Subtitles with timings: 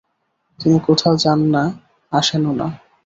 [0.59, 1.63] তিনি কোথাও যানও না,
[2.11, 2.67] আসেনও না।